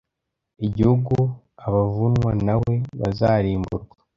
[0.67, 1.15] igihugu
[1.65, 3.95] Abavunwa na we bazarimburwa